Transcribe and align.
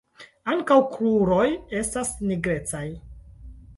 Ankaŭ 0.53 0.77
kruroj 0.95 1.45
estas 1.81 2.15
nigrecaj. 2.31 2.85